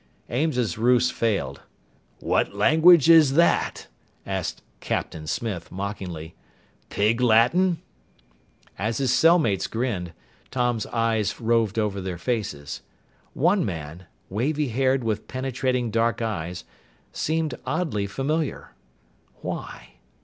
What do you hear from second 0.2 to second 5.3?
Ames's ruse failed. "What language is that?" asked "Captain